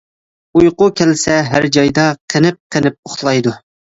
[0.59, 2.05] ئۇيقۇ كەلسە ھەر جايدا،
[2.35, 3.57] قېنىپ-قېنىپ ئۇخلايدۇ.